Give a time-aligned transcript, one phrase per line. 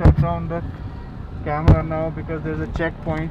[0.00, 0.62] around the
[1.44, 3.30] camera now because there's a checkpoint.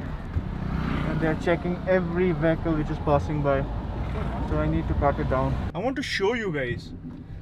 [1.08, 3.62] And they're checking every vehicle which is passing by.
[4.48, 5.54] So i need to cut it down.
[5.74, 6.92] I want to show you guys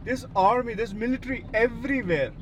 [0.04, 2.32] this army this military everywhere.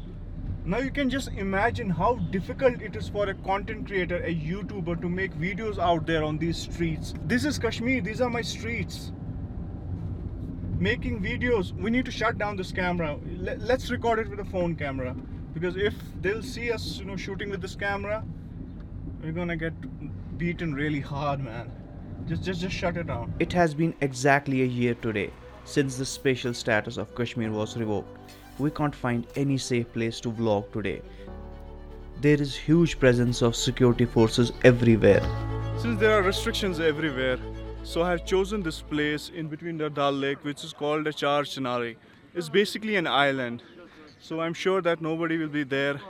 [0.65, 5.01] Now you can just imagine how difficult it is for a content creator a youtuber
[5.01, 7.15] to make videos out there on these streets.
[7.25, 9.13] This is kashmir these are my streets.
[10.79, 13.19] Making videos we need to shut down this camera.
[13.73, 15.15] Let's record it with a phone camera
[15.55, 18.25] because if they'll see us you know shooting with this camera
[19.23, 19.73] we're gonna get
[20.39, 21.71] beaten really hard man
[22.27, 25.31] just just just shut it down It has been exactly a year today
[25.65, 28.33] since the special status of Kashmir was revoked.
[28.59, 31.03] We can't find any safe place to vlog today.
[32.21, 35.23] There is huge presence of security forces everywhere.
[35.83, 37.39] since there are restrictions everywhere
[37.93, 41.13] so i have chosen this place in between the dal lake which is called a
[41.23, 41.89] char chinari
[42.41, 43.65] it's basically an island
[44.25, 46.01] so I'm sure that nobody will be there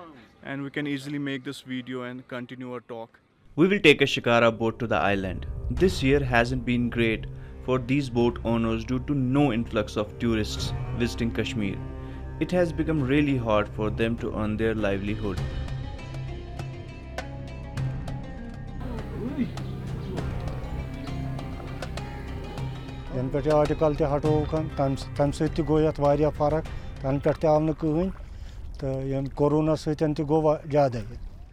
[0.43, 3.19] and we can easily make this video and continue our talk.
[3.57, 5.47] We will take a shikara boat to the island.
[5.71, 7.25] This year hasn't been great
[7.65, 11.79] for these boat owners due to no influx of tourists visiting Kashmir.
[12.39, 15.41] It has become really hard for them to earn their livelihood.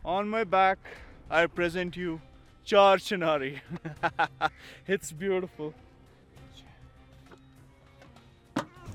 [0.06, 0.78] On my back,
[1.30, 2.22] I present you
[2.64, 3.60] Char ییٚمہِ
[4.88, 5.74] It's beautiful.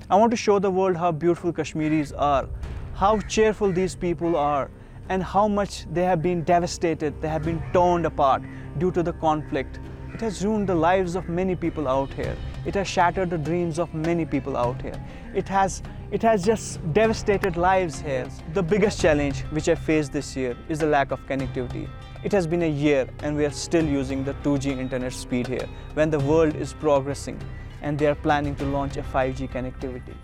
[0.09, 2.47] I want to show the world how beautiful Kashmiris are,
[2.93, 4.69] how cheerful these people are,
[5.09, 8.43] and how much they have been devastated, they have been torn apart
[8.77, 9.79] due to the conflict.
[10.13, 12.37] It has ruined the lives of many people out here.
[12.65, 14.99] It has shattered the dreams of many people out here.
[15.35, 18.27] It has it has just devastated lives here.
[18.53, 21.87] The biggest challenge which I faced this year is the lack of connectivity.
[22.23, 25.67] It has been a year and we are still using the 2G internet speed here
[25.93, 27.39] when the world is progressing
[27.81, 30.15] and they are planning to launch a 5G connectivity.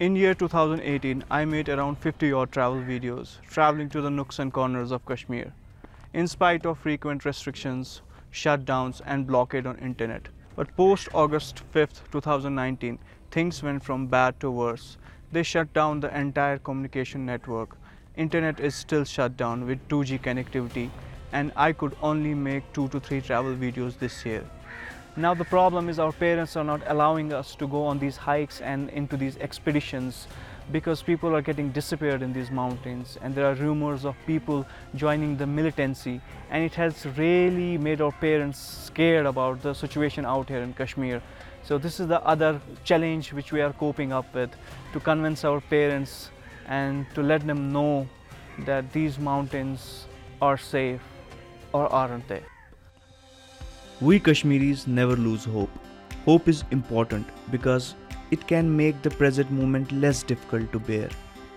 [0.00, 4.52] In year 2018, I made around 50 odd travel videos traveling to the nooks and
[4.52, 5.52] corners of Kashmir.
[6.14, 8.00] In spite of frequent restrictions,
[8.32, 10.28] shutdowns and blockade on internet.
[10.56, 12.98] But post August 5th, 2019,
[13.30, 14.98] things went from bad to worse.
[15.32, 17.76] They shut down the entire communication network.
[18.16, 20.90] Internet is still shut down with 2G connectivity
[21.32, 24.44] and I could only make 2 to 3 travel videos this year.
[25.16, 28.60] Now the problem is our parents are not allowing us to go on these hikes
[28.60, 30.26] and into these expeditions
[30.72, 34.66] because people are getting disappeared in these mountains and there are rumors of people
[34.96, 36.20] joining the militancy
[36.50, 41.22] and it has really made our parents scared about the situation out here in Kashmir.
[41.62, 44.50] So this is the other challenge which we are coping up with
[44.94, 46.30] to convince our parents
[46.66, 48.08] and to let them know
[48.66, 50.06] that these mountains
[50.42, 51.02] are safe
[51.72, 52.42] or aren't they?
[54.00, 55.70] We Kashmiris never lose hope.
[56.24, 57.94] Hope is important because
[58.32, 61.08] it can make the present moment less difficult to bear.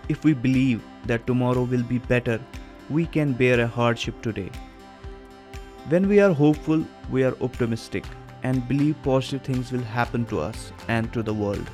[0.07, 2.39] If we believe that tomorrow will be better,
[2.91, 4.51] we can bear a hardship today.
[5.89, 8.05] When we are hopeful, we are optimistic
[8.43, 11.67] and believe positive things will happen to us and to the world.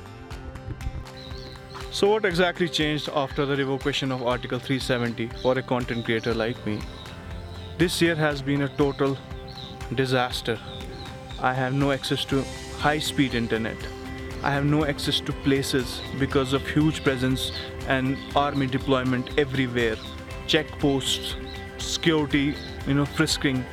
[1.90, 6.66] So, what exactly changed after the revocation of Article 370 for a content creator like
[6.66, 6.80] me?
[7.76, 9.18] This year has been a total
[9.94, 10.58] disaster.
[11.40, 12.42] I have no access to
[12.78, 13.76] high speed internet.
[14.42, 17.52] I have no access to places because of huge presence
[17.88, 19.96] and army deployment everywhere.
[20.46, 21.36] Checkposts,
[21.78, 22.54] security,
[22.86, 23.64] you know, frisking.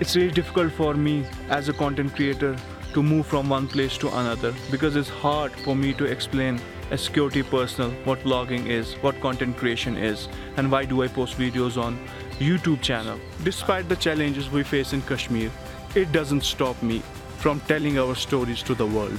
[0.00, 2.56] It's really difficult for me as a content creator
[2.92, 6.60] to move from one place to another because it's hard for me to explain
[6.90, 11.36] as security personnel what vlogging is, what content creation is, and why do I post
[11.38, 11.98] videos on
[12.38, 13.18] YouTube channel.
[13.44, 15.50] Despite the challenges we face in Kashmir,
[15.94, 17.02] it doesn't stop me
[17.38, 19.18] from telling our stories to the world.